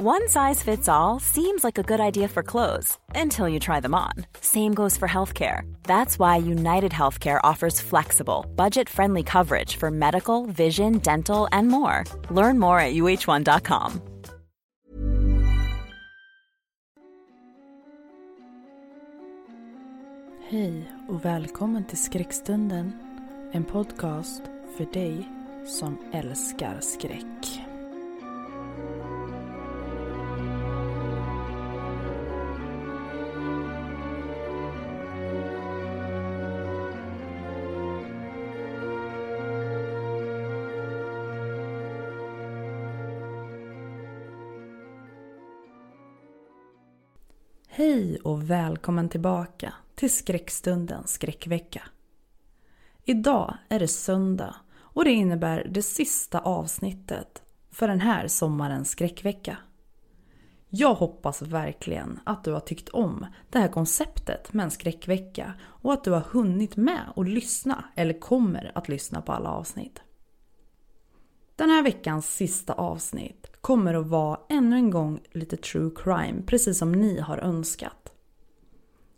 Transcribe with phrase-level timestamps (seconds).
[0.00, 3.96] One size fits all seems like a good idea for clothes until you try them
[3.96, 4.12] on.
[4.40, 5.62] Same goes for healthcare.
[5.82, 12.04] That's why United Healthcare offers flexible, budget friendly coverage for medical, vision, dental, and more.
[12.30, 14.00] Learn more at uh1.com.
[20.48, 22.92] Hej och välkommen till Skräckstunden.
[23.52, 24.42] En podcast
[24.76, 25.28] för dig
[25.66, 27.67] som älskar skräck.
[47.78, 51.82] Hej och välkommen tillbaka till Skräckstundens skräckvecka.
[53.04, 59.56] Idag är det söndag och det innebär det sista avsnittet för den här sommarens skräckvecka.
[60.68, 65.92] Jag hoppas verkligen att du har tyckt om det här konceptet med en skräckvecka och
[65.92, 70.02] att du har hunnit med att lyssna eller kommer att lyssna på alla avsnitt.
[71.56, 76.78] Den här veckans sista avsnitt kommer att vara ännu en gång lite true crime, precis
[76.78, 78.12] som ni har önskat.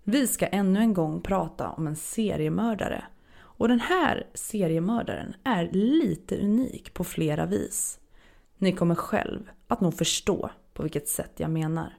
[0.03, 3.05] Vi ska ännu en gång prata om en seriemördare.
[3.39, 8.01] Och den här seriemördaren är lite unik på flera vis.
[8.59, 11.99] Ni kommer själv att nog förstå på vilket sätt jag menar.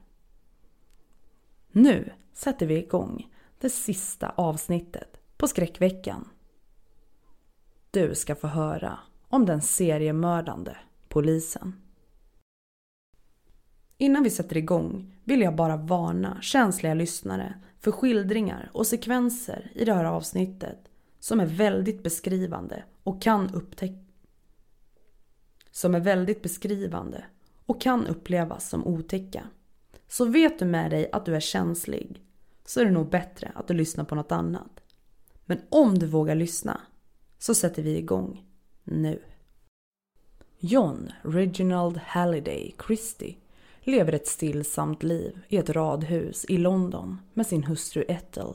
[1.70, 6.28] Nu sätter vi igång det sista avsnittet på skräckveckan.
[7.90, 10.76] Du ska få höra om den seriemördande
[11.08, 11.82] polisen.
[14.02, 19.84] Innan vi sätter igång vill jag bara varna känsliga lyssnare för skildringar och sekvenser i
[19.84, 20.78] det här avsnittet
[21.18, 24.04] som är väldigt beskrivande och kan upptäcka
[25.70, 27.24] som är väldigt beskrivande
[27.66, 29.42] och kan upplevas som otäcka.
[30.08, 32.22] Så vet du med dig att du är känslig
[32.64, 34.80] så är det nog bättre att du lyssnar på något annat.
[35.44, 36.80] Men om du vågar lyssna
[37.38, 38.44] så sätter vi igång
[38.84, 39.22] nu.
[40.58, 43.36] John Reginald Halliday Christie
[43.82, 48.54] lever ett stillsamt liv i ett radhus i London med sin hustru Ethel.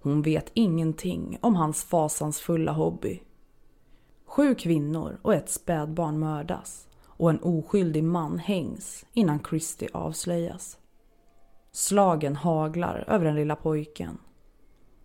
[0.00, 3.22] Hon vet ingenting om hans fasansfulla hobby.
[4.24, 10.78] Sju kvinnor och ett spädbarn mördas och en oskyldig man hängs innan Christie avslöjas.
[11.72, 14.18] Slagen haglar över den lilla pojken.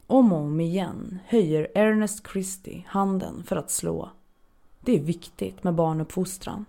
[0.08, 4.10] Om och om igen höjer Ernest Christie handen för att slå.
[4.82, 6.66] Det är viktigt med barnuppfostran.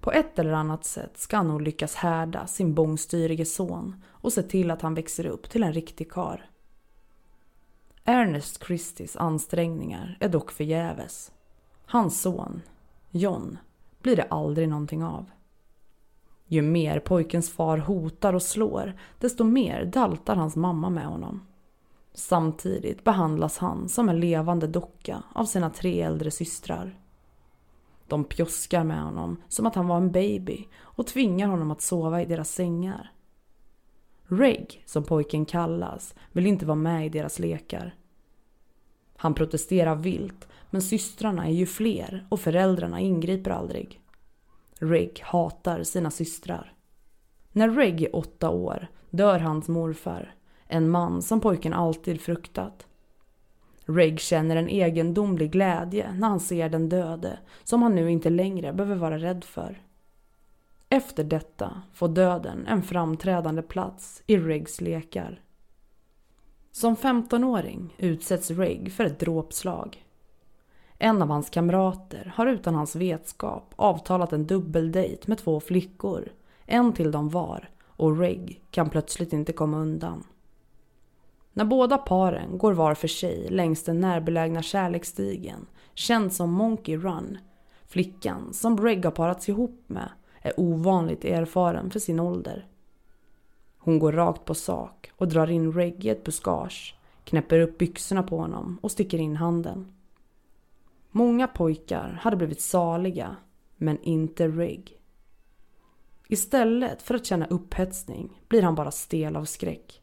[0.00, 4.42] På ett eller annat sätt ska han nog lyckas härda sin bångstyrige son och se
[4.42, 6.50] till att han växer upp till en riktig kar.
[8.04, 11.32] Ernest Christies ansträngningar är dock förgäves.
[11.86, 12.62] Hans son,
[13.10, 13.58] John,
[14.02, 15.30] blir det aldrig någonting av.
[16.46, 21.46] Ju mer pojkens far hotar och slår, desto mer daltar hans mamma med honom.
[22.14, 26.98] Samtidigt behandlas han som en levande docka av sina tre äldre systrar.
[28.10, 32.22] De pjoskar med honom som att han var en baby och tvingar honom att sova
[32.22, 33.12] i deras sängar.
[34.26, 37.94] Reg, som pojken kallas, vill inte vara med i deras lekar.
[39.16, 44.00] Han protesterar vilt, men systrarna är ju fler och föräldrarna ingriper aldrig.
[44.78, 46.74] Reg hatar sina systrar.
[47.52, 50.34] När Reg är åtta år dör hans morfar,
[50.66, 52.86] en man som pojken alltid fruktat.
[53.84, 58.72] Reg känner en egendomlig glädje när han ser den döde som han nu inte längre
[58.72, 59.82] behöver vara rädd för.
[60.88, 65.42] Efter detta får döden en framträdande plats i Regs lekar.
[66.72, 70.04] Som 15-åring utsätts Reg för ett dråpslag.
[70.98, 76.32] En av hans kamrater har utan hans vetskap avtalat en dubbeldejt med två flickor,
[76.66, 80.24] en till dem var, och Reg kan plötsligt inte komma undan.
[81.52, 87.38] När båda paren går var för sig längs den närbelägna kärleksstigen, känd som Monkey Run,
[87.86, 90.10] flickan som Reg har parats ihop med
[90.42, 92.66] är ovanligt erfaren för sin ålder.
[93.78, 96.94] Hon går rakt på sak och drar in Reg i ett buskage,
[97.24, 99.92] knäpper upp byxorna på honom och sticker in handen.
[101.10, 103.36] Många pojkar hade blivit saliga,
[103.76, 105.00] men inte Reg.
[106.28, 109.99] Istället för att känna upphetsning blir han bara stel av skräck.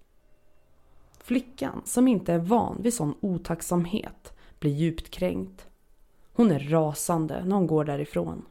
[1.28, 5.68] Flickan, som inte är van vid sån otacksamhet, blir djupt kränkt.
[6.34, 8.46] Hon är rasande när hon går därifrån.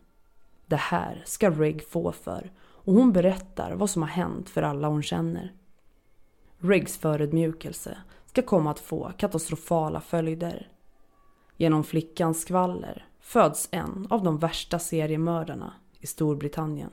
[0.67, 4.89] Det här ska Reg få för och hon berättar vad som har hänt för alla
[4.89, 5.55] hon känner.
[6.59, 10.69] Regs förödmjukelse ska komma att få katastrofala följder.
[11.57, 16.91] Genom flickans skvaller föds en av de värsta seriemördarna i Storbritannien.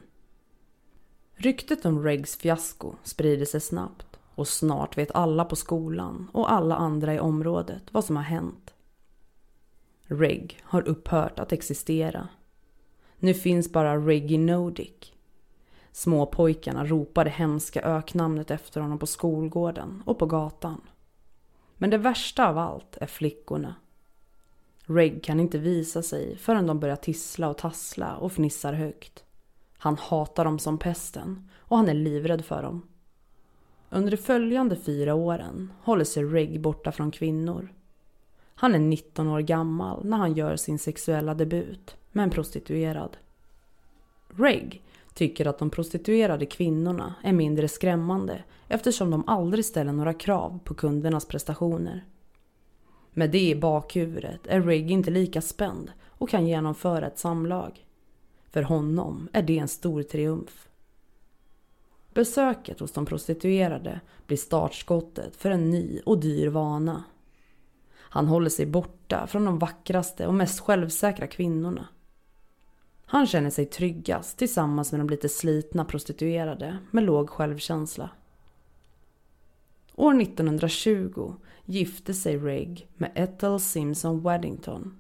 [1.35, 6.75] Ryktet om Regs fiasko sprider sig snabbt och snart vet alla på skolan och alla
[6.75, 8.73] andra i området vad som har hänt.
[10.03, 12.27] Reg har upphört att existera.
[13.17, 15.13] Nu finns bara Reggie Nodick.
[15.91, 20.81] Småpojkarna ropar det hemska öknamnet efter honom på skolgården och på gatan.
[21.77, 23.75] Men det värsta av allt är flickorna.
[24.85, 29.23] Reg kan inte visa sig förrän de börjar tissla och tassla och fnissar högt.
[29.77, 32.87] Han hatar dem som pesten och han är livrädd för dem.
[33.95, 37.73] Under de följande fyra åren håller sig Reg borta från kvinnor.
[38.55, 43.17] Han är 19 år gammal när han gör sin sexuella debut med en prostituerad.
[44.27, 50.59] Reg tycker att de prostituerade kvinnorna är mindre skrämmande eftersom de aldrig ställer några krav
[50.63, 52.05] på kundernas prestationer.
[53.11, 57.85] Med det i bakhuvudet är Reg inte lika spänd och kan genomföra ett samlag.
[58.51, 60.69] För honom är det en stor triumf.
[62.13, 67.03] Besöket hos de prostituerade blir startskottet för en ny och dyr vana.
[67.95, 71.87] Han håller sig borta från de vackraste och mest självsäkra kvinnorna.
[73.05, 78.09] Han känner sig tryggast tillsammans med de lite slitna prostituerade med låg självkänsla.
[79.95, 84.97] År 1920 gifte sig Reg med Ethel Simpson Waddington.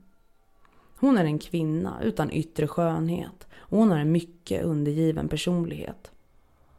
[0.99, 6.12] Hon är en kvinna utan yttre skönhet och hon har en mycket undergiven personlighet.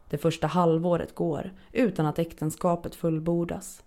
[0.09, 3.83] Det första halvåret går utan att äktenskapet fullbordas.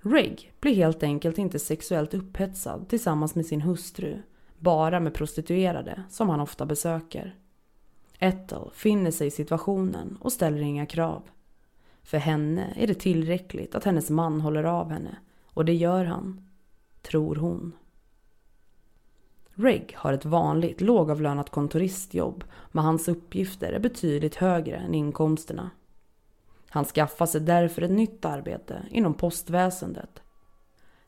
[0.00, 4.22] Reg blir helt enkelt inte sexuellt upphetsad tillsammans med sin hustru,
[4.58, 7.36] bara med prostituerade som han ofta besöker.
[8.18, 11.22] Ethel finner sig i situationen och ställer inga krav.
[12.02, 16.48] För henne är det tillräckligt att hennes man håller av henne och det gör han,
[17.02, 17.72] tror hon.
[19.58, 25.70] Reg har ett vanligt lågavlönat kontoristjobb men hans uppgifter är betydligt högre än inkomsterna.
[26.68, 30.22] Han skaffar sig därför ett nytt arbete inom postväsendet.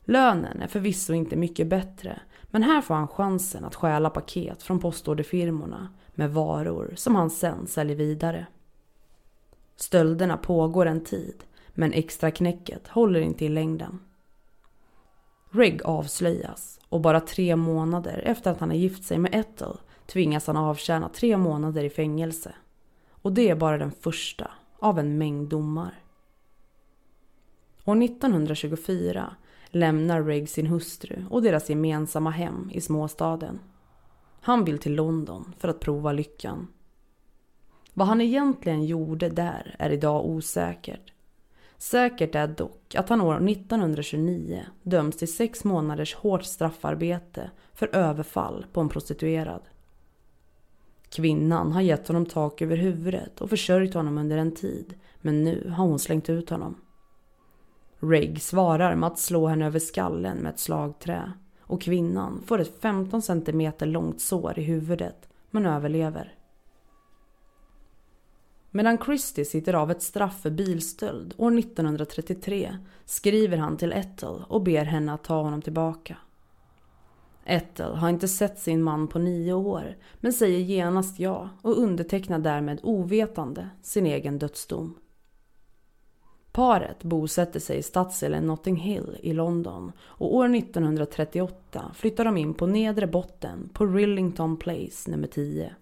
[0.00, 4.78] Lönen är förvisso inte mycket bättre men här får han chansen att stjäla paket från
[4.78, 8.46] postorderfirmorna med varor som han sen säljer vidare.
[9.76, 14.00] Stölderna pågår en tid men extra knäcket håller inte i längden.
[15.50, 20.46] Reg avslöjas och bara tre månader efter att han har gift sig med Ethel tvingas
[20.46, 22.54] han avtjäna tre månader i fängelse.
[23.10, 26.02] Och det är bara den första av en mängd domar.
[27.84, 29.36] År 1924
[29.66, 33.60] lämnar Reg sin hustru och deras gemensamma hem i småstaden.
[34.40, 36.68] Han vill till London för att prova lyckan.
[37.94, 41.12] Vad han egentligen gjorde där är idag osäkert.
[41.78, 48.66] Säkert är dock att han år 1929 döms till sex månaders hårt straffarbete för överfall
[48.72, 49.62] på en prostituerad.
[51.10, 55.72] Kvinnan har gett honom tak över huvudet och försörjt honom under en tid, men nu
[55.76, 56.76] har hon slängt ut honom.
[57.98, 62.80] Reg svarar med att slå henne över skallen med ett slagträ och kvinnan får ett
[62.80, 66.37] 15 cm långt sår i huvudet, men överlever.
[68.70, 74.62] Medan Christie sitter av ett straff för bilstöld år 1933 skriver han till Ethel och
[74.62, 76.16] ber henne att ta honom tillbaka.
[77.44, 82.38] Ethel har inte sett sin man på nio år men säger genast ja och undertecknar
[82.38, 84.94] därmed ovetande sin egen dödsdom.
[86.52, 92.54] Paret bosätter sig i stadsdelen Notting Hill i London och år 1938 flyttar de in
[92.54, 95.74] på nedre botten på Rillington Place nummer 10.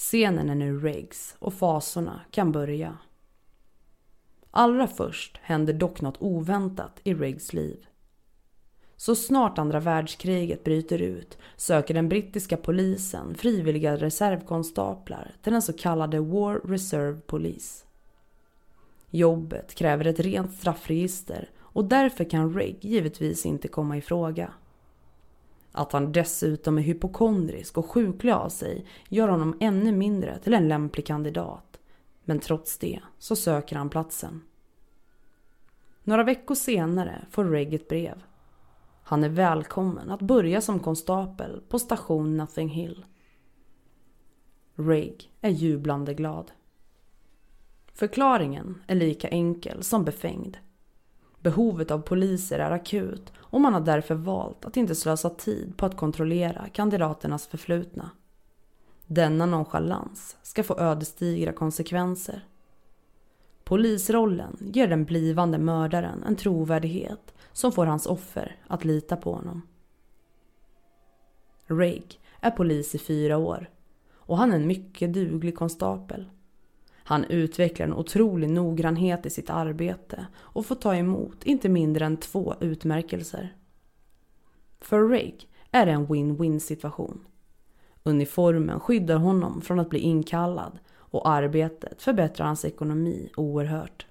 [0.00, 2.98] Scenen är nu Regs och fasorna kan börja.
[4.50, 7.86] Allra först händer dock något oväntat i Regs liv.
[8.96, 15.72] Så snart andra världskriget bryter ut söker den brittiska polisen frivilliga reservkonstaplar till den så
[15.72, 17.84] kallade War Reserve Police.
[19.10, 24.52] Jobbet kräver ett rent straffregister och därför kan Reg givetvis inte komma i fråga.
[25.72, 30.68] Att han dessutom är hypokondrisk och sjuklig av sig gör honom ännu mindre till en
[30.68, 31.78] lämplig kandidat.
[32.24, 34.42] Men trots det så söker han platsen.
[36.02, 38.22] Några veckor senare får Reg ett brev.
[39.02, 43.04] Han är välkommen att börja som konstapel på station Nothing Hill.
[44.74, 46.50] Reg är jublande glad.
[47.92, 50.56] Förklaringen är lika enkel som befängd.
[51.40, 55.86] Behovet av poliser är akut och man har därför valt att inte slösa tid på
[55.86, 58.10] att kontrollera kandidaternas förflutna.
[59.06, 62.44] Denna nonchalans ska få ödesdigra konsekvenser.
[63.64, 69.62] Polisrollen ger den blivande mördaren en trovärdighet som får hans offer att lita på honom.
[71.66, 73.70] Rake är polis i fyra år
[74.12, 76.26] och han är en mycket duglig konstapel.
[77.04, 82.16] Han utvecklar en otrolig noggrannhet i sitt arbete och får ta emot inte mindre än
[82.16, 83.56] två utmärkelser.
[84.80, 87.24] För Rake är det en win-win situation.
[88.02, 94.06] Uniformen skyddar honom från att bli inkallad och arbetet förbättrar hans ekonomi oerhört.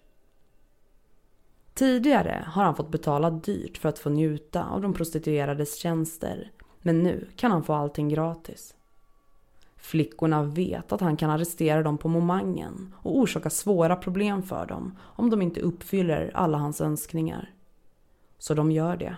[1.73, 7.03] Tidigare har han fått betala dyrt för att få njuta av de prostituerades tjänster men
[7.03, 8.75] nu kan han få allting gratis.
[9.79, 14.97] Flickorna vet att han kan arrestera dem på momangen och orsaka svåra problem för dem
[15.01, 17.53] om de inte uppfyller alla hans önskningar.
[18.37, 19.17] Så de gör det.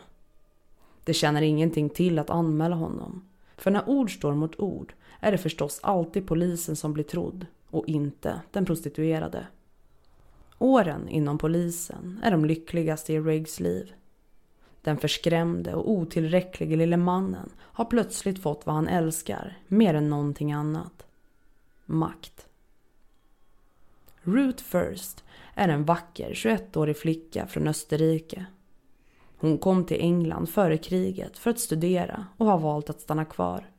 [1.04, 3.26] Det känner ingenting till att anmäla honom.
[3.58, 7.88] För när ord står mot ord är det förstås alltid polisen som blir trodd och
[7.88, 9.48] inte den prostituerade.
[10.58, 13.94] Åren inom polisen är de lyckligaste i Riggs liv.
[14.82, 20.52] Den förskrämde och otillräcklige lille mannen har plötsligt fått vad han älskar mer än någonting
[20.52, 21.06] annat.
[21.86, 22.48] Makt.
[24.22, 25.24] Ruth First
[25.56, 28.46] är en vacker 21-årig flicka från Österrike.
[29.38, 33.70] Hon kom till England före kriget för att studera och har valt att stanna kvar.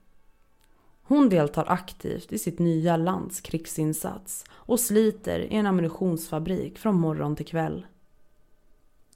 [1.03, 7.37] Hon deltar aktivt i sitt nya lands krigsinsats och sliter i en ammunitionsfabrik från morgon
[7.37, 7.87] till kväll.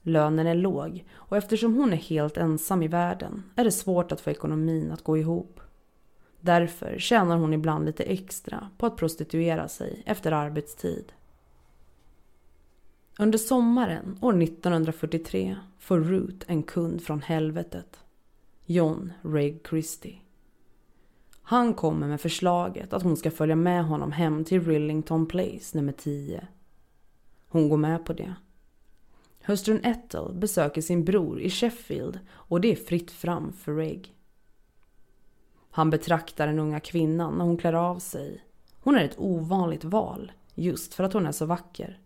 [0.08, 4.20] Lönen är låg och eftersom hon är helt ensam i världen är det svårt att
[4.20, 5.60] få ekonomin att gå ihop.
[6.40, 11.12] Därför tjänar hon ibland lite extra på att prostituera sig efter arbetstid.
[13.18, 18.00] Under sommaren år 1943 får Ruth en kund från helvetet.
[18.66, 20.18] John Reg Christie.
[21.42, 25.92] Han kommer med förslaget att hon ska följa med honom hem till Rillington Place nummer
[25.92, 26.46] 10.
[27.48, 28.34] Hon går med på det.
[29.46, 34.14] Hustrun Ethel besöker sin bror i Sheffield och det är fritt fram för Reg.
[35.70, 38.44] Han betraktar den unga kvinnan när hon klär av sig.
[38.80, 42.00] Hon är ett ovanligt val, just för att hon är så vacker.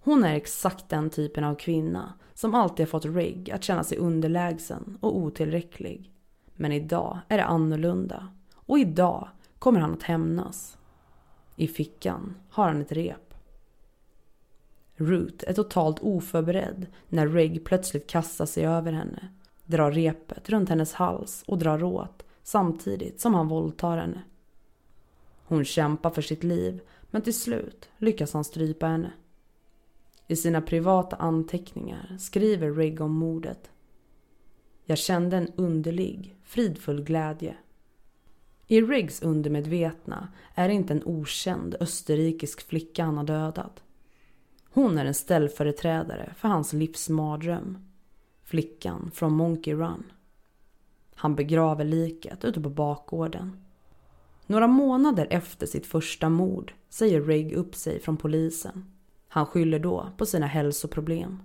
[0.00, 3.98] Hon är exakt den typen av kvinna som alltid har fått Reg att känna sig
[3.98, 6.12] underlägsen och otillräcklig.
[6.54, 8.28] Men idag är det annorlunda.
[8.54, 10.78] Och idag kommer han att hämnas.
[11.56, 13.31] I fickan har han ett rep.
[15.06, 19.28] Ruth är totalt oförberedd när Reg plötsligt kastar sig över henne,
[19.64, 24.22] drar repet runt hennes hals och drar åt samtidigt som han våldtar henne.
[25.44, 26.80] Hon kämpar för sitt liv
[27.10, 29.12] men till slut lyckas han strypa henne.
[30.28, 33.70] I sina privata anteckningar skriver Reg om mordet.
[34.84, 37.56] Jag kände en underlig, fridfull glädje.
[38.66, 43.82] I Regs undermedvetna är det inte en okänd österrikisk flicka han har dödat.
[44.74, 47.78] Hon är en ställföreträdare för hans livsmardröm.
[48.42, 50.12] Flickan från Monkey Run.
[51.14, 53.64] Han begraver liket ute på bakgården.
[54.46, 58.84] Några månader efter sitt första mord säger Rigg upp sig från polisen.
[59.28, 61.42] Han skyller då på sina hälsoproblem.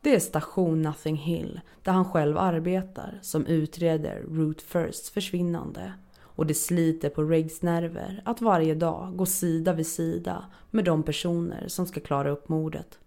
[0.00, 5.92] Det är station Nothing Hill där han själv arbetar som utreder Root Firsts försvinnande
[6.40, 11.02] och det sliter på Regs nerver att varje dag gå sida vid sida med de
[11.02, 12.98] personer som ska klara upp mordet.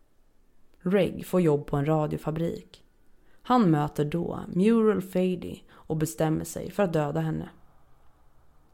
[0.80, 2.84] Reg får jobb på en radiofabrik.
[3.42, 7.50] Han möter då Muriel Fady och bestämmer sig för att döda henne.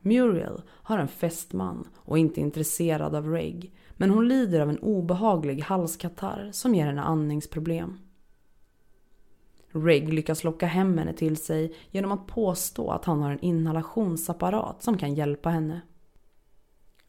[0.01, 4.79] Muriel har en fästman och är inte intresserad av Reg men hon lider av en
[4.79, 7.97] obehaglig halskatarr som ger henne andningsproblem.
[9.71, 14.83] Reg lyckas locka hem henne till sig genom att påstå att han har en inhalationsapparat
[14.83, 15.81] som kan hjälpa henne.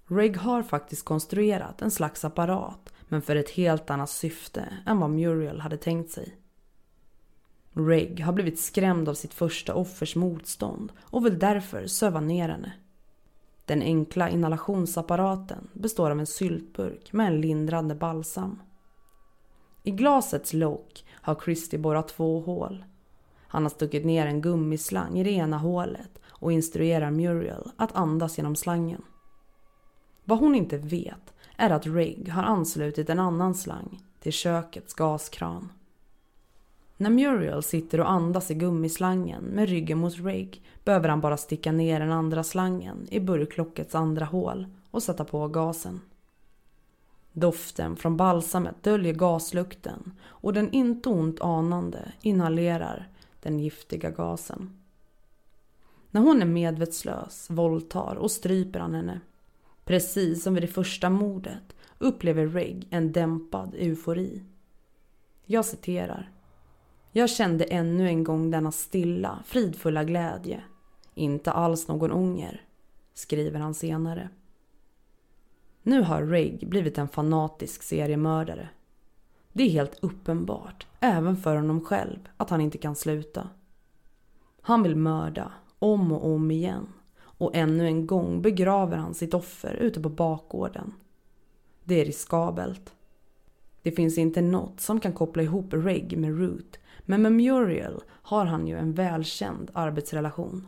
[0.07, 5.11] Reg har faktiskt konstruerat en slags apparat men för ett helt annat syfte än vad
[5.11, 6.37] Muriel hade tänkt sig.
[7.73, 12.73] Reg har blivit skrämd av sitt första offers motstånd och vill därför söva ner henne.
[13.65, 18.63] Den enkla inhalationsapparaten består av en syltburk med en lindrande balsam.
[19.83, 22.85] I glasets lock har Christie borrat två hål.
[23.49, 28.39] Han har stuckit ner en gummislang i det ena hålet och instruerar Muriel att andas
[28.39, 29.03] genom slangen.
[30.25, 35.73] Vad hon inte vet är att Rigg har anslutit en annan slang till kökets gaskran.
[36.97, 41.73] När Muriel sitter och andas i gummislangen med ryggen mot Rigg behöver han bara sticka
[41.73, 46.01] ner den andra slangen i burklockets andra hål och sätta på gasen.
[47.33, 53.09] Doften från balsamet döljer gaslukten och den inte ont anande inhalerar
[53.41, 54.81] den giftiga gasen.
[56.11, 59.21] När hon är medvetslös våldtar och stryper han henne.
[59.85, 64.43] Precis som vid det första mordet upplever Reg en dämpad eufori.
[65.47, 66.31] Jag citerar.
[67.13, 70.63] Jag kände ännu en gång denna stilla, fridfulla glädje.
[71.15, 72.65] Inte alls någon ånger,
[73.15, 74.29] skriver han senare.
[75.83, 78.69] Nu har Reg blivit en fanatisk seriemördare.
[79.53, 83.49] Det är helt uppenbart, även för honom själv, att han inte kan sluta.
[84.61, 86.89] Han vill mörda, om och om igen.
[87.21, 90.93] Och ännu en gång begraver han sitt offer ute på bakgården.
[91.85, 92.95] Det är riskabelt.
[93.83, 96.79] Det finns inte något som kan koppla ihop Reg med Root.
[97.01, 100.67] Men med Muriel har han ju en välkänd arbetsrelation.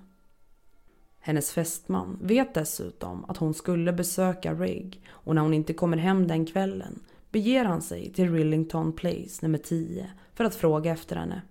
[1.24, 6.28] Hennes fästman vet dessutom att hon skulle besöka Reg och när hon inte kommer hem
[6.28, 7.00] den kvällen
[7.30, 11.42] beger han sig till Rillington Place nummer 10 för att fråga efter henne.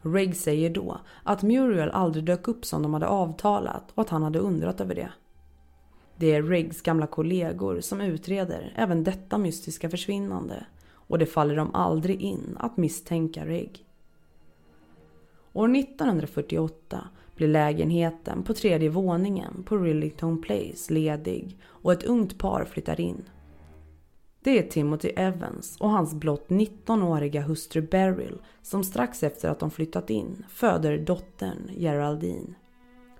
[0.00, 4.22] Reg säger då att Muriel aldrig dök upp som de hade avtalat och att han
[4.22, 5.12] hade undrat över det.
[6.16, 11.74] Det är Riggs gamla kollegor som utreder även detta mystiska försvinnande och det faller dem
[11.74, 13.86] aldrig in att misstänka Rigg.
[15.52, 22.64] År 1948 blir lägenheten på tredje våningen på Rillington Place ledig och ett ungt par
[22.64, 23.24] flyttar in.
[24.42, 29.70] Det är Timothy Evans och hans blott 19-åriga hustru Beryl som strax efter att de
[29.70, 32.54] flyttat in föder dottern Geraldine.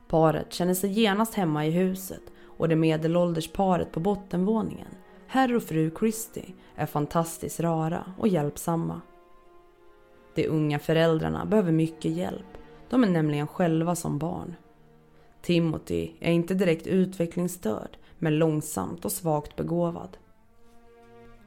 [0.09, 2.23] Paret känner sig genast hemma i huset
[2.57, 4.95] och det medelålders paret på bottenvåningen,
[5.27, 9.01] herr och fru Christie, är fantastiskt rara och hjälpsamma.
[10.35, 12.47] De unga föräldrarna behöver mycket hjälp.
[12.95, 14.57] De är nämligen själva som barn.
[15.43, 20.17] Timothy är inte direkt utvecklingsstörd, men långsamt och svagt begåvad.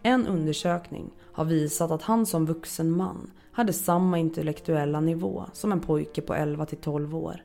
[0.03, 5.79] En undersökning har visat att han som vuxen man hade samma intellektuella nivå som en
[5.79, 7.43] pojke på 11 till 12 år.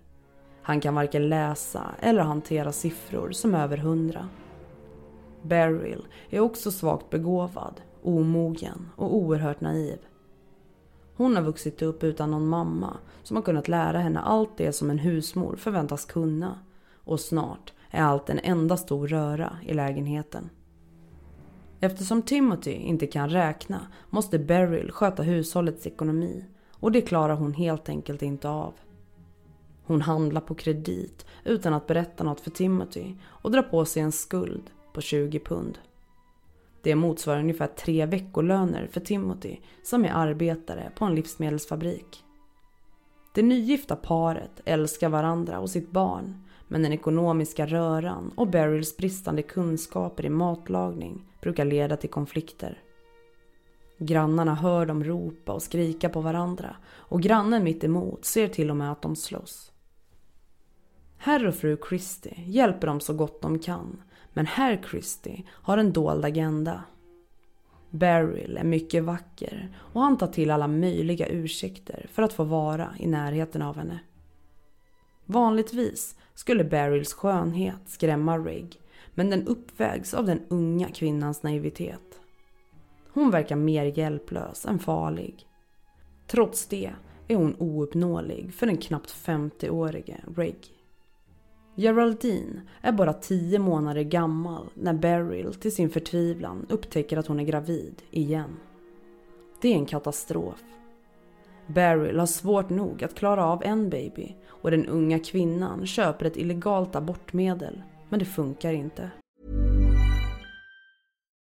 [0.63, 4.29] Han kan varken läsa eller hantera siffror som över hundra.
[5.43, 9.99] Beryl är också svagt begåvad, omogen och oerhört naiv.
[11.17, 14.91] Hon har vuxit upp utan någon mamma som har kunnat lära henne allt det som
[14.91, 16.59] en husmor förväntas kunna
[17.05, 20.51] och snart är allt en enda stor röra i lägenheten.
[21.81, 27.89] Eftersom Timothy inte kan räkna måste Beryl sköta hushållets ekonomi och det klarar hon helt
[27.89, 28.75] enkelt inte av.
[29.85, 34.13] Hon handlar på kredit utan att berätta något för Timothy och drar på sig en
[34.13, 35.79] skuld på 20 pund.
[36.83, 42.25] Det motsvarar ungefär tre veckolöner för Timothy som är arbetare på en livsmedelsfabrik.
[43.35, 49.43] Det nygifta paret älskar varandra och sitt barn men den ekonomiska röran och Beryls bristande
[49.43, 52.83] kunskaper i matlagning brukar leda till konflikter.
[53.99, 58.77] Grannarna hör dem ropa och skrika på varandra och grannen mitt emot ser till och
[58.77, 59.73] med att de slåss.
[61.19, 65.93] Herr och fru Christie hjälper dem så gott de kan men herr Christie har en
[65.93, 66.83] dold agenda.
[67.91, 72.95] Beryl är mycket vacker och han tar till alla möjliga ursäkter för att få vara
[72.99, 74.01] i närheten av henne.
[75.27, 78.81] Vanligtvis skulle Beryls skönhet skrämma Rigg
[79.15, 82.21] men den uppvägs av den unga kvinnans naivitet.
[83.13, 85.47] Hon verkar mer hjälplös än farlig.
[86.27, 86.91] Trots det
[87.29, 90.82] är hon ouppnåelig för den knappt 50-årige Rigg.
[91.75, 97.45] Geraldine är bara tio månader gammal när Beryl till sin förtvivlan upptäcker att hon är
[97.45, 98.57] gravid igen.
[99.61, 100.63] Det är en katastrof.
[101.67, 106.37] Beryl har svårt nog att klara av en baby och den unga kvinnan köper ett
[106.37, 109.11] illegalt abortmedel, men det funkar inte.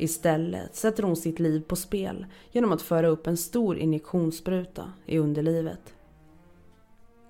[0.00, 5.18] Istället sätter hon sitt liv på spel genom att föra upp en stor injektionsspruta i
[5.18, 5.94] underlivet.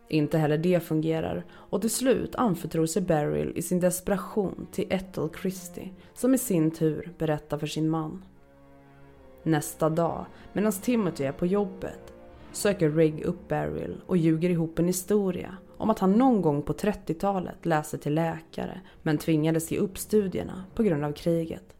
[0.09, 5.29] Inte heller det fungerar och till slut anförtror sig Beryl i sin desperation till Ethel
[5.43, 8.25] Christie som i sin tur berättar för sin man.
[9.43, 12.15] Nästa dag, medan Timothy är på jobbet,
[12.53, 16.73] söker Rigg upp Beryl och ljuger ihop en historia om att han någon gång på
[16.73, 21.77] 30-talet läste till läkare men tvingades ge upp studierna på grund av kriget.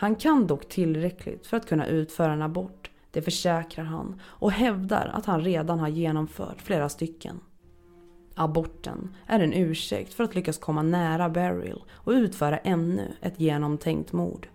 [0.00, 5.10] Han kan dock tillräckligt för att kunna utföra en abort, det försäkrar han och hävdar
[5.14, 7.40] att han redan har genomfört flera stycken.
[8.34, 14.12] Aborten är en ursäkt för att lyckas komma nära Beryl och utföra ännu ett genomtänkt
[14.12, 14.48] mord.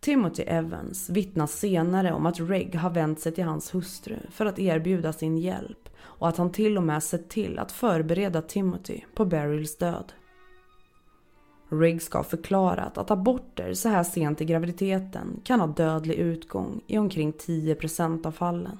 [0.00, 4.58] Timothy Evans vittnar senare om att Reg har vänt sig till hans hustru för att
[4.58, 9.24] erbjuda sin hjälp och att han till och med sett till att förbereda Timothy på
[9.24, 10.12] Beryls död.
[11.68, 16.80] Rigg ska ha förklarat att aborter så här sent i graviditeten kan ha dödlig utgång
[16.86, 18.78] i omkring 10% av fallen.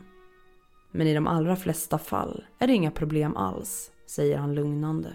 [0.90, 5.12] Men i de allra flesta fall är det inga problem alls, säger han lugnande.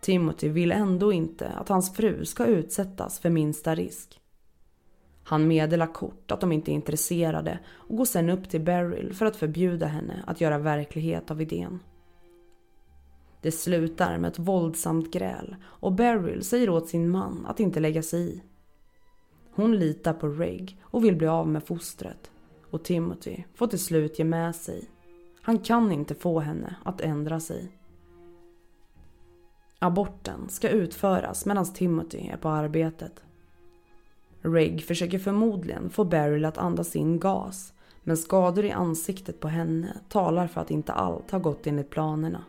[0.00, 4.20] Timothy vill ändå inte att hans fru ska utsättas för minsta risk.
[5.24, 9.26] Han meddelar kort att de inte är intresserade och går sen upp till Beryl för
[9.26, 11.80] att förbjuda henne att göra verklighet av idén.
[13.42, 18.02] Det slutar med ett våldsamt gräl och Beryl säger åt sin man att inte lägga
[18.02, 18.42] sig i.
[19.54, 22.30] Hon litar på Reg och vill bli av med fostret
[22.70, 24.90] och Timothy får till slut ge med sig.
[25.42, 27.72] Han kan inte få henne att ändra sig.
[29.78, 33.22] Aborten ska utföras medan Timothy är på arbetet.
[34.40, 37.72] Reg försöker förmodligen få Beryl att andas in gas
[38.02, 42.44] men skador i ansiktet på henne talar för att inte allt har gått enligt planerna.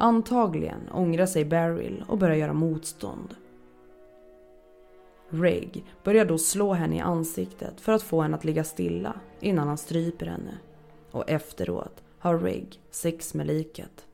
[0.00, 3.34] Antagligen ångrar sig Beryl och börjar göra motstånd.
[5.28, 9.68] Reg börjar då slå henne i ansiktet för att få henne att ligga stilla innan
[9.68, 10.58] han stryper henne.
[11.10, 14.06] Och efteråt har Reg sex med liket.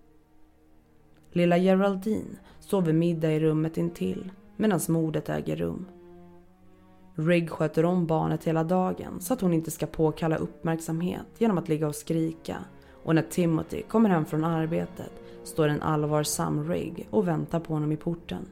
[1.32, 5.86] Lilla Geraldine sover middag i rummet intill medan mordet äger rum.
[7.14, 11.68] Rigg sköter om barnet hela dagen så att hon inte ska påkalla uppmärksamhet genom att
[11.68, 12.56] ligga och skrika.
[13.04, 17.92] Och när Timothy kommer hem från arbetet står en allvarsam Rigg och väntar på honom
[17.92, 18.46] i porten.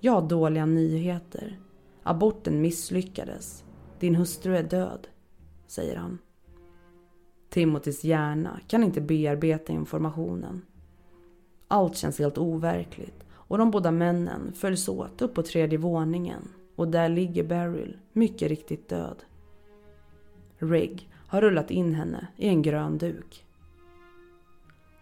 [0.00, 1.58] Jag har dåliga nyheter.
[2.02, 3.64] Aborten misslyckades.
[3.98, 5.08] Din hustru är död,
[5.66, 6.18] säger han.
[7.48, 10.62] Timothys hjärna kan inte bearbeta informationen.
[11.68, 16.88] Allt känns helt overkligt och de båda männen följs åt upp på tredje våningen och
[16.88, 19.24] där ligger Beryl mycket riktigt död.
[20.58, 23.47] Rigg har rullat in henne i en grön duk.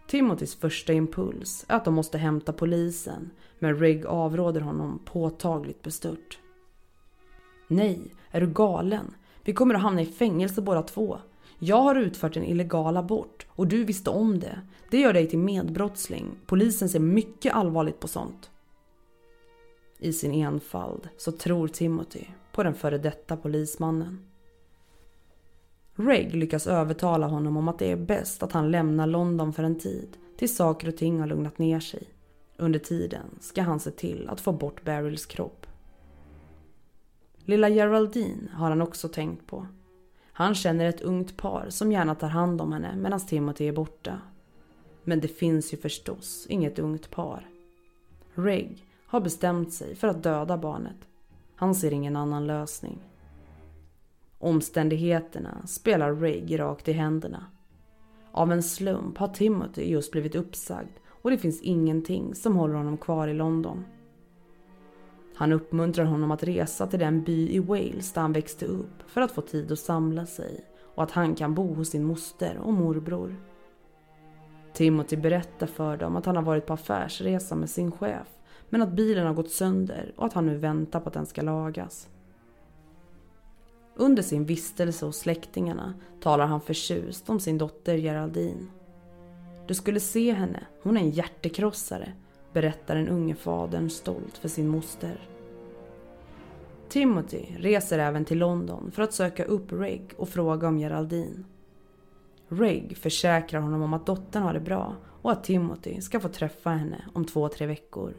[0.07, 6.39] Timothys första impuls är att de måste hämta polisen men Rigg avråder honom påtagligt bestört.
[7.69, 9.15] Nej, är du galen?
[9.45, 11.19] Vi kommer att hamna i fängelse båda två.
[11.59, 14.61] Jag har utfört en illegal abort och du visste om det.
[14.91, 16.25] Det gör dig till medbrottsling.
[16.47, 18.51] Polisen ser mycket allvarligt på sånt.
[19.99, 24.25] I sin enfald så tror Timothy på den före detta polismannen.
[25.97, 29.79] Reg lyckas övertala honom om att det är bäst att han lämnar London för en
[29.79, 32.09] tid tills saker och ting har lugnat ner sig.
[32.57, 35.67] Under tiden ska han se till att få bort Beryls kropp.
[37.45, 39.67] Lilla Geraldine har han också tänkt på.
[40.33, 44.21] Han känner ett ungt par som gärna tar hand om henne medan Timothy är borta.
[45.05, 47.49] Men det finns ju förstås inget ungt par.
[48.35, 50.97] Reg har bestämt sig för att döda barnet.
[51.55, 52.99] Han ser ingen annan lösning.
[54.47, 57.47] Omständigheterna spelar Rig rakt i händerna.
[58.33, 62.97] Av en slump har Timothy just blivit uppsagd och det finns ingenting som håller honom
[62.97, 63.85] kvar i London.
[65.35, 69.21] Han uppmuntrar honom att resa till den by i Wales där han växte upp för
[69.21, 72.73] att få tid att samla sig och att han kan bo hos sin moster och
[72.73, 73.37] morbror.
[74.73, 78.29] Timothy berättar för dem att han har varit på affärsresa med sin chef
[78.69, 81.43] men att bilen har gått sönder och att han nu väntar på att den ska
[81.43, 82.09] lagas.
[83.99, 88.67] Under sin vistelse hos släktingarna talar han förtjust om sin dotter Geraldine.
[89.67, 92.13] Du skulle se henne, hon är en hjärtekrossare,
[92.53, 95.29] berättar den unge fadern stolt för sin moster.
[96.89, 101.45] Timothy reser även till London för att söka upp Reg och fråga om Geraldine.
[102.49, 106.71] Reg försäkrar honom om att dottern har det bra och att Timothy ska få träffa
[106.71, 108.15] henne om två, tre veckor.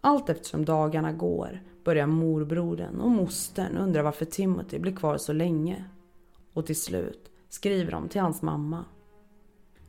[0.00, 5.84] Allt eftersom dagarna går börjar morbrodern och mostern undra varför Timothy blir kvar så länge.
[6.52, 8.84] Och till slut skriver de till hans mamma.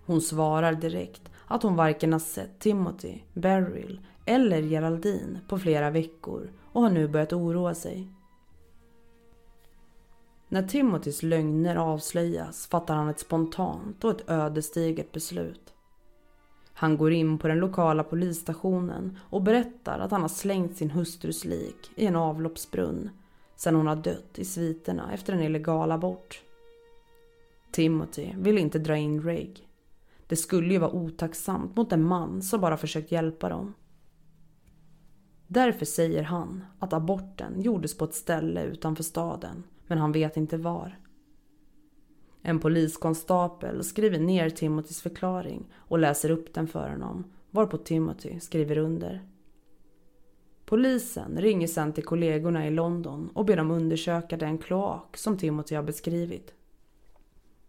[0.06, 6.52] Hon svarar direkt att hon varken har sett Timothy, Beryl eller Geraldine på flera veckor
[6.71, 8.12] och har nu börjat oroa sig.
[10.47, 15.71] När Timothys lögner avslöjas fattar han ett spontant och ett ödesdigert beslut.
[16.82, 21.46] Han går in på den lokala polisstationen och berättar att han har slängt sin hustrus
[21.46, 23.10] lik i en avloppsbrunn
[23.56, 26.41] sedan hon har dött i sviterna efter en illegal abort.
[27.72, 29.67] Timothy vill inte dra in Reg.
[30.28, 33.74] Det skulle ju vara otacksamt mot en man som bara försökt hjälpa dem.
[35.48, 40.58] Därför säger han att aborten gjordes på ett ställe utanför staden, men han vet inte
[40.58, 41.01] var.
[42.41, 48.77] En poliskonstapel skriver ner Timothys förklaring och läser upp den för honom, varpå Timothy skriver
[48.77, 49.25] under.
[50.65, 55.75] Polisen ringer sen till kollegorna i London och ber dem undersöka den kloak som Timothy
[55.75, 56.54] har beskrivit.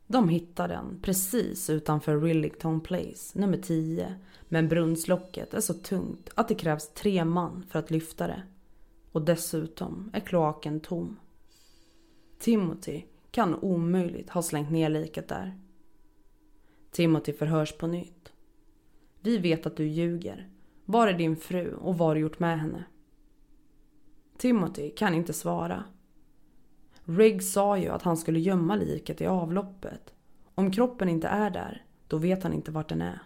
[0.07, 4.15] De hittar den precis utanför Rillington Place, nummer 10.
[4.49, 8.43] Men brunnslocket är så tungt att det krävs tre man för att lyfta det.
[9.13, 11.17] Och dessutom är kloaken tom.
[12.39, 13.03] Timothy
[13.33, 15.59] kan omöjligt ha slängt ner liket där.
[16.91, 18.33] Timothy förhörs på nytt.
[19.21, 20.49] Vi vet att du ljuger.
[20.85, 22.85] Var är din fru och vad har du gjort med henne?
[24.39, 25.85] Timothy kan inte svara.
[27.05, 30.15] Riggs sa ju att han skulle gömma liket i avloppet.
[30.55, 33.23] Om kroppen inte är där, då vet han inte vart den är.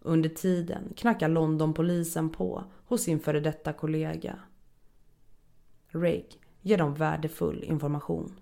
[0.00, 4.38] Under tiden knackar Londonpolisen på hos sin före detta kollega.
[5.86, 8.40] Rigg ger dem värdefull information.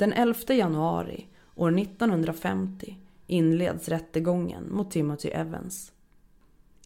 [0.00, 5.92] Den 11 januari år 1950 inleds rättegången mot Timothy Evans.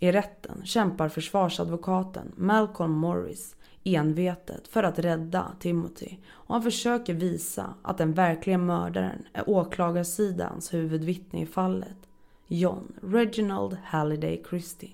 [0.01, 7.75] I rätten kämpar försvarsadvokaten Malcolm Morris envetet för att rädda Timothy och han försöker visa
[7.83, 11.99] att den verkliga mördaren är åklagarsidans huvudvittne i fallet,
[12.47, 14.93] John Reginald Halliday Christie.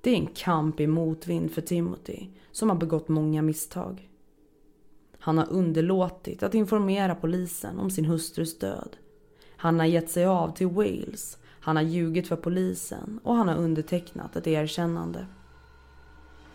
[0.00, 4.10] Det är en kamp i motvind för Timothy som har begått många misstag.
[5.26, 8.96] Han har underlåtit att informera polisen om sin hustrus död.
[9.56, 13.56] Han har gett sig av till Wales, han har ljugit för polisen och han har
[13.56, 15.26] undertecknat ett erkännande.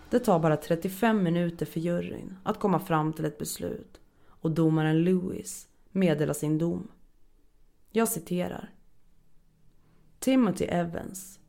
[0.10, 5.04] Det tar bara 35 minuter för juryn att komma fram till ett beslut och domaren
[5.04, 6.88] Lewis meddelar sin dom.
[7.90, 8.74] Jag citerar.
[10.20, 11.40] Timothy Evans.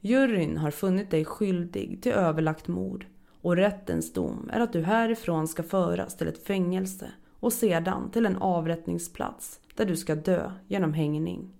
[0.00, 3.06] Juryn har funnit dig skyldig till överlagt mord
[3.42, 8.26] och rättens dom är att du härifrån ska föras till ett fängelse och sedan till
[8.26, 11.54] en avrättningsplats där du ska dö genom hängning.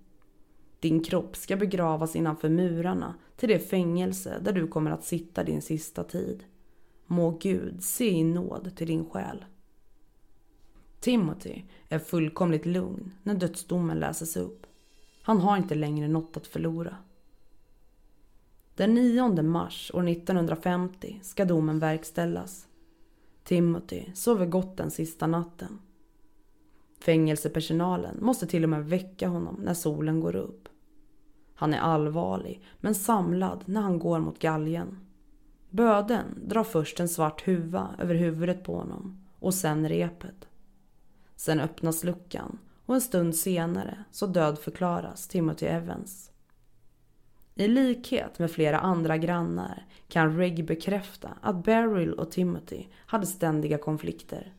[0.79, 5.61] Din kropp ska begravas innanför murarna till det fängelse där du kommer att sitta din
[5.61, 6.43] sista tid.
[7.05, 9.45] Må Gud se i nåd till din själ.
[10.99, 14.65] Timothy är fullkomligt lugn när dödsdomen läses upp.
[15.21, 16.97] Han har inte längre något att förlora.
[18.75, 22.67] Den 9 mars år 1950 ska domen verkställas.
[23.43, 25.79] Timothy sover gott den sista natten.
[26.99, 30.69] Fängelsepersonalen måste till och med väcka honom när solen går upp.
[31.55, 34.97] Han är allvarlig men samlad när han går mot galgen.
[35.69, 40.47] Böden drar först en svart huva över huvudet på honom och sen repet.
[41.35, 46.30] Sen öppnas luckan och en stund senare så dödförklaras Timothy Evans.
[47.55, 53.77] I likhet med flera andra grannar kan Reg bekräfta att Beryl och Timothy hade ständiga
[53.77, 54.53] konflikter.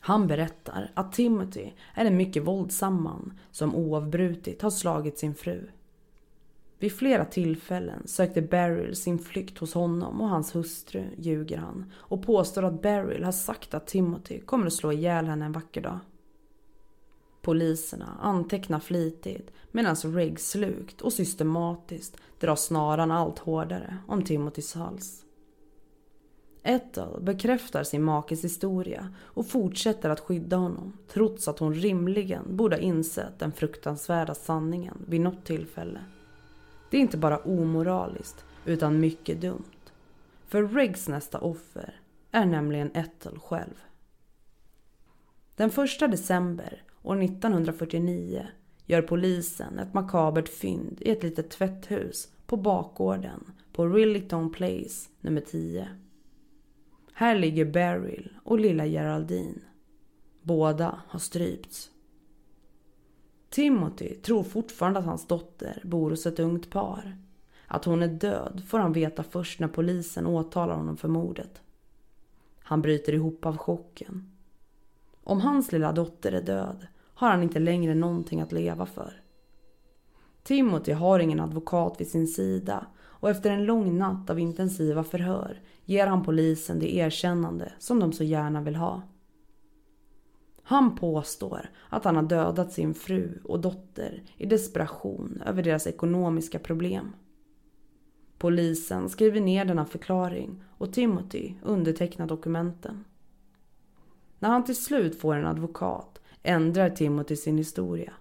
[0.00, 5.68] Han berättar att Timothy är en mycket våldsam man som oavbrutet har slagit sin fru.
[6.78, 12.22] Vid flera tillfällen sökte Beryl sin flykt hos honom och hans hustru, ljuger han, och
[12.22, 15.98] påstår att Beryl har sagt att Timothy kommer att slå ihjäl henne en vacker dag.
[17.46, 25.24] Poliserna antecknar flitigt medan Riggs slukt och systematiskt drar snaran allt hårdare om Timothys hals.
[26.62, 32.76] Ethel bekräftar sin makes historia och fortsätter att skydda honom trots att hon rimligen borde
[32.76, 36.00] ha insett den fruktansvärda sanningen vid något tillfälle.
[36.90, 39.90] Det är inte bara omoraliskt utan mycket dumt.
[40.46, 43.74] För Riggs nästa offer är nämligen Ethel själv.
[45.56, 48.46] Den 1 december år 1949
[48.86, 55.40] gör polisen ett makabert fynd i ett litet tvätthus på bakgården på Rillington Place nummer
[55.40, 55.88] 10.
[57.12, 59.60] Här ligger Beryl och lilla Geraldine.
[60.42, 61.90] Båda har strypts.
[63.50, 67.18] Timothy tror fortfarande att hans dotter bor hos ett ungt par.
[67.66, 71.60] Att hon är död får han veta först när polisen åtalar honom för mordet.
[72.58, 74.32] Han bryter ihop av chocken.
[75.24, 79.22] Om hans lilla dotter är död har han inte längre någonting att leva för.
[80.42, 85.60] Timothy har ingen advokat vid sin sida och efter en lång natt av intensiva förhör
[85.84, 89.02] ger han polisen det erkännande som de så gärna vill ha.
[90.62, 96.58] Han påstår att han har dödat sin fru och dotter i desperation över deras ekonomiska
[96.58, 97.12] problem.
[98.38, 103.04] Polisen skriver ner denna förklaring och Timothy undertecknar dokumenten.
[104.38, 108.12] När han till slut får en advokat ändrar Timothy sin historia.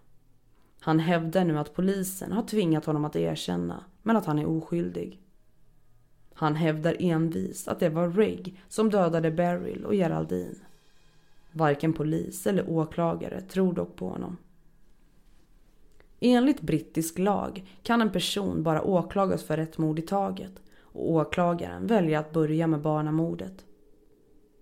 [0.79, 5.21] Han hävdar nu att polisen har tvingat honom att erkänna, men att han är oskyldig.
[6.33, 10.55] Han hävdar envist att det var Rigg som dödade Beryl och Geraldine.
[11.51, 14.37] Varken polis eller åklagare tror dock på honom.
[16.19, 21.87] Enligt brittisk lag kan en person bara åklagas för ett mord i taget och åklagaren
[21.87, 23.65] väljer att börja med barnamordet.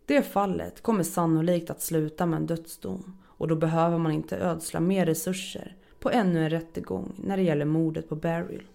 [0.05, 4.79] Det fallet kommer sannolikt att sluta med en dödsdom och då behöver man inte ödsla
[4.79, 8.67] mer resurser på ännu en rättegång när det gäller mordet på Beryl.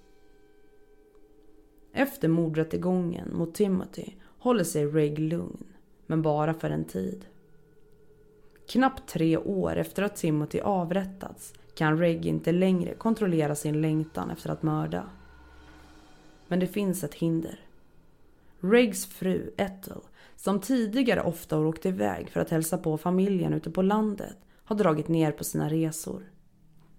[1.93, 4.07] Efter mordrättegången mot Timothy
[4.39, 5.65] håller sig Reg lugn,
[6.07, 7.25] men bara för en tid.
[8.69, 14.51] Knappt tre år efter att Timothy avrättats kan Reg inte längre kontrollera sin längtan efter
[14.51, 15.11] att mörda.
[16.49, 17.61] Men det finns ett hinder.
[18.61, 20.01] Regs fru Ethel,
[20.37, 24.37] som tidigare ofta har åkt iväg för att hälsa på familjen ute på landet,
[24.69, 26.33] har dragit ner på sina resor.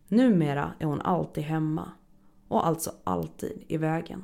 [0.07, 1.91] Numera är hon alltid hemma
[2.47, 4.23] och alltså alltid i vägen.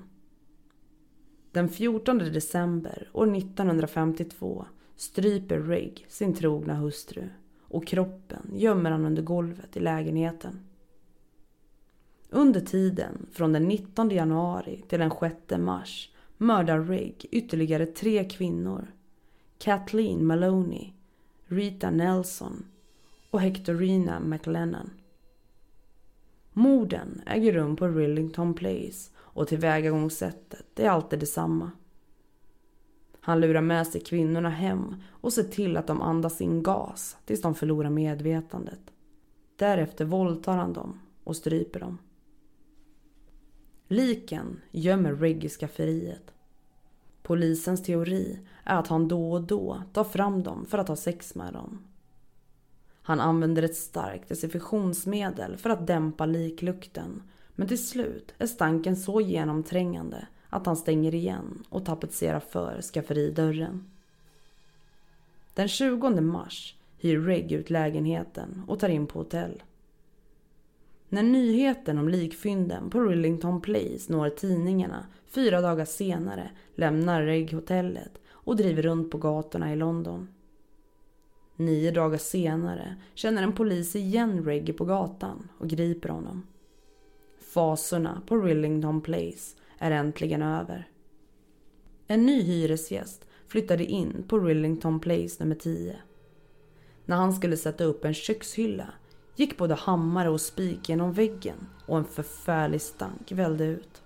[1.52, 7.30] Den 14 december år 1952 stryper Rigg sin trogna hustru
[7.62, 10.60] och kroppen gömmer han under golvet i lägenheten.
[12.30, 18.94] Under tiden från den 19 januari till den 6 mars mördar Rigg ytterligare tre kvinnor.
[19.58, 20.94] Kathleen Maloney,
[21.46, 22.66] Rita Nelson
[23.36, 24.90] och Hectorina McLennan.
[26.54, 31.72] Morden äger rum på Rillington Place och tillvägagångssättet är alltid detsamma.
[33.20, 37.42] Han lurar med sig kvinnorna hem och ser till att de andas in gas tills
[37.42, 38.80] de förlorar medvetandet.
[39.56, 41.98] Därefter våldtar han dem och stryper dem.
[43.88, 46.34] Liken gömmer Rigg i skafferiet.
[47.22, 51.36] Polisens teori är att han då och då tar fram dem för att ha sex
[51.36, 51.80] med dem.
[53.08, 57.24] Han använder ett starkt desinfektionsmedel för att dämpa liklukten
[57.56, 63.86] men till slut är stanken så genomträngande att han stänger igen och tapetserar för skafferidörren.
[65.54, 69.64] Den 20 mars hyr Reg ut lägenheten och tar in på hotell.
[71.10, 78.12] När nyheten om likfynden på Rillington Place når tidningarna fyra dagar senare lämnar Reg hotellet
[78.30, 80.28] och driver runt på gatorna i London.
[81.56, 86.48] Nio dagar senare känner en polis igen Reggie på gatan och griper honom.
[87.40, 90.88] Fasorna på Rillington Place är äntligen över.
[92.08, 95.96] En ny hyresgäst flyttade in på Rillington Place nummer 10.
[97.06, 98.94] När han skulle sätta upp en kökshylla
[99.36, 104.02] gick både hammare och spik genom väggen och en förfärlig stank vällde ut.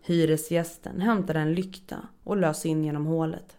[0.00, 3.56] Hyresgästen hämtade en lykta och lös in genom hålet.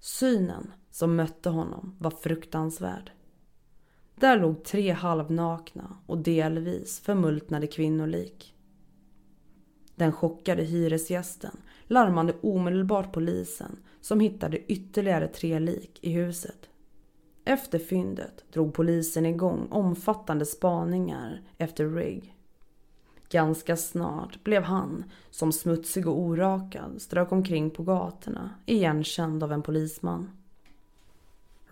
[0.00, 3.12] Synen som mötte honom var fruktansvärd.
[4.14, 8.54] Där låg tre halvnakna och delvis förmultnade kvinnolik.
[9.96, 16.68] Den chockade hyresgästen larmade omedelbart polisen som hittade ytterligare tre lik i huset.
[17.44, 22.36] Efter fyndet drog polisen igång omfattande spaningar efter Rigg.
[23.28, 29.62] Ganska snart blev han, som smutsig och orakad, strök omkring på gatorna, igenkänd av en
[29.62, 30.30] polisman.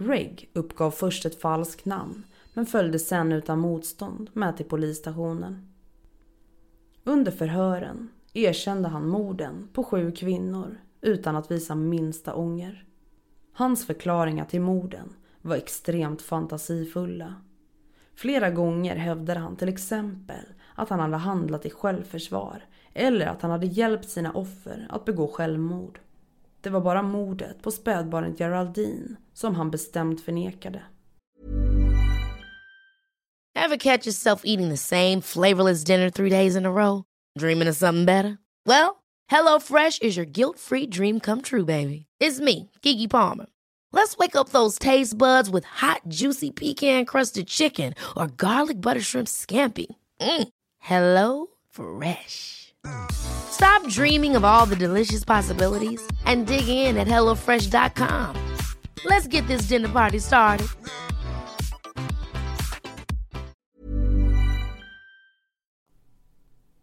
[0.03, 5.73] Reg uppgav först ett falskt namn men följde sen utan motstånd med till polisstationen.
[7.05, 12.85] Under förhören erkände han morden på sju kvinnor utan att visa minsta ånger.
[13.53, 17.35] Hans förklaringar till morden var extremt fantasifulla.
[18.15, 20.45] Flera gånger hävdade han till exempel
[20.75, 22.65] att han hade handlat i självförsvar
[22.95, 26.01] eller att han hade hjälpt sina offer att begå självmord.
[26.61, 30.83] Det var bara mordet på spädbarnet Geraldine som han bestämt förnekade.
[33.55, 37.05] Have catch yourself eating the same flavorless dinner three days in a row?
[37.39, 38.39] Dreaming of something better?
[38.67, 42.07] Well, hello fresh is your guilt free dream come true baby.
[42.21, 43.47] It's me, Gigi Palmer.
[43.93, 49.01] Let's wake up those taste buds with hot juicy pecan crusted chicken or garlic butter
[49.01, 49.87] shrimp scampi.
[50.21, 50.49] Mm.
[50.79, 52.70] Hello Fresh.
[53.51, 58.37] Stop dreaming of all the delicious possibilities and dig in at HelloFresh.com.
[59.05, 60.67] Let's get this dinner party started.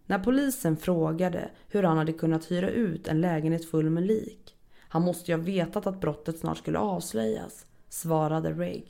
[0.05, 4.55] När polisen frågade hur han hade kunnat hyra ut en lägenhet full med lik.
[4.89, 8.85] Han måste ju ha vetat att brottet snart skulle avslöjas, svarade Reg.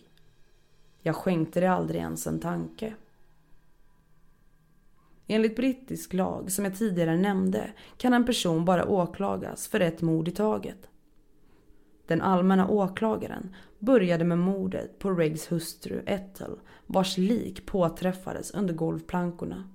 [1.02, 2.94] Jag skänkte det aldrig ens en tanke.
[5.28, 10.28] Enligt brittisk lag, som jag tidigare nämnde, kan en person bara åklagas för ett mord
[10.28, 10.90] i taget.
[12.08, 19.70] Den allmänna åklagaren började med mordet på Regs hustru Ethel vars lik påträffades under golvplankorna.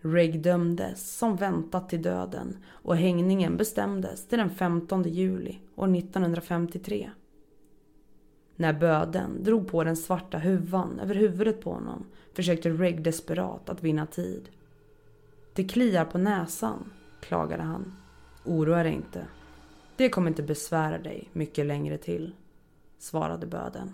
[0.00, 7.10] Reg dömdes som väntat till döden och hängningen bestämdes till den 15 juli år 1953.
[8.56, 13.82] När böden drog på den svarta huvan över huvudet på honom försökte Reg desperat att
[13.82, 14.48] vinna tid.
[15.54, 17.96] Det kliar på näsan, klagade han.
[18.44, 19.26] Oroa dig inte.
[19.96, 22.34] Det kommer inte besvära dig mycket längre till,
[22.98, 23.92] svarade böden.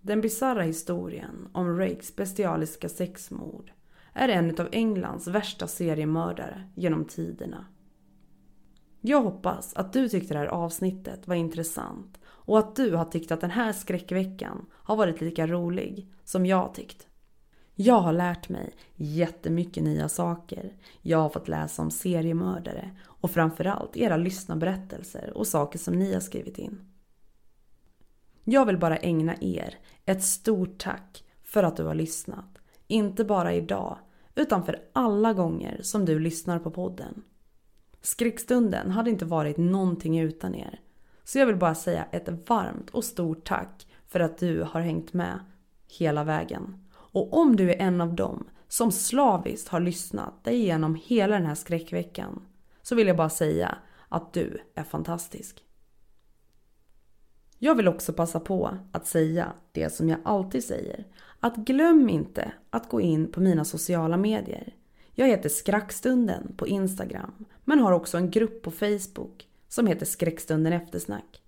[0.00, 3.72] Den bisarra historien om Rakes bestialiska sexmord
[4.12, 7.66] är en av Englands värsta seriemördare genom tiderna.
[9.00, 13.32] Jag hoppas att du tyckte det här avsnittet var intressant och att du har tyckt
[13.32, 17.06] att den här skräckveckan har varit lika rolig som jag tyckt.
[17.74, 20.72] Jag har lärt mig jättemycket nya saker.
[21.02, 26.20] Jag har fått läsa om seriemördare och framförallt era lyssnarberättelser och saker som ni har
[26.20, 26.80] skrivit in.
[28.44, 32.58] Jag vill bara ägna er ett stort tack för att du har lyssnat.
[32.86, 33.98] Inte bara idag,
[34.34, 37.22] utan för alla gånger som du lyssnar på podden.
[38.02, 40.80] Skräckstunden hade inte varit någonting utan er.
[41.26, 45.12] Så jag vill bara säga ett varmt och stort tack för att du har hängt
[45.12, 45.40] med
[45.98, 46.84] hela vägen.
[46.94, 51.46] Och om du är en av dem som slaviskt har lyssnat dig igenom hela den
[51.46, 52.42] här skräckveckan
[52.82, 55.64] så vill jag bara säga att du är fantastisk.
[57.58, 61.06] Jag vill också passa på att säga det som jag alltid säger.
[61.40, 64.74] Att glöm inte att gå in på mina sociala medier.
[65.12, 70.72] Jag heter Skrackstunden på Instagram men har också en grupp på Facebook som heter Skräckstunden
[70.72, 71.42] eftersnack.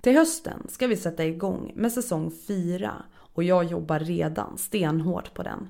[0.00, 5.42] Till hösten ska vi sätta igång med säsong 4 och jag jobbar redan stenhårt på
[5.42, 5.68] den.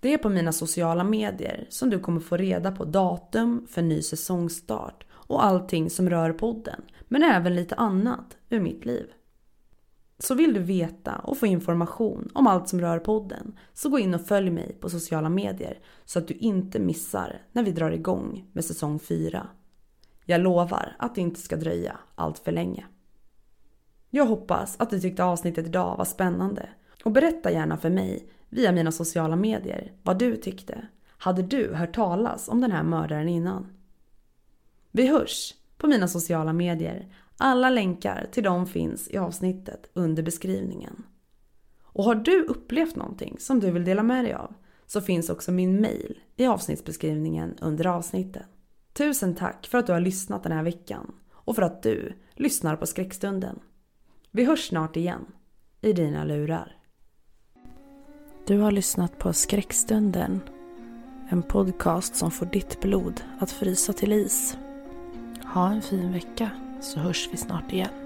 [0.00, 4.02] Det är på mina sociala medier som du kommer få reda på datum för ny
[4.02, 9.06] säsongstart och allting som rör podden, men även lite annat ur mitt liv.
[10.18, 14.14] Så vill du veta och få information om allt som rör podden så gå in
[14.14, 18.44] och följ mig på sociala medier så att du inte missar när vi drar igång
[18.52, 19.46] med säsong 4.
[20.24, 22.86] Jag lovar att det inte ska dröja allt för länge.
[24.10, 26.68] Jag hoppas att du tyckte avsnittet idag var spännande
[27.04, 30.86] och berätta gärna för mig via mina sociala medier vad du tyckte.
[31.06, 33.66] Hade du hört talas om den här mördaren innan?
[34.90, 37.14] Vi hörs på mina sociala medier.
[37.36, 41.02] Alla länkar till dem finns i avsnittet under beskrivningen.
[41.82, 44.54] Och har du upplevt någonting som du vill dela med dig av
[44.86, 48.46] så finns också min mail i avsnittsbeskrivningen under avsnittet.
[48.92, 52.76] Tusen tack för att du har lyssnat den här veckan och för att du lyssnar
[52.76, 53.58] på skräckstunden.
[54.30, 55.26] Vi hörs snart igen
[55.80, 56.76] i dina lurar.
[58.46, 60.40] Du har lyssnat på Skräckstunden.
[61.28, 64.58] En podcast som får ditt blod att frysa till is.
[65.54, 67.99] Ha en fin vecka så hörs vi snart igen.